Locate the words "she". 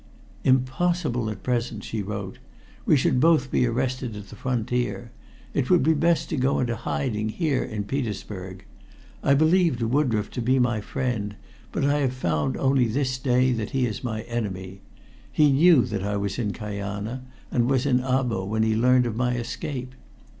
1.83-2.01